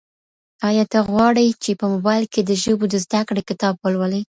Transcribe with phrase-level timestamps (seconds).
[0.67, 4.19] ایا ته غواړې چي په موبایل کي د ژبو د زده کړې کتاب ولولي؟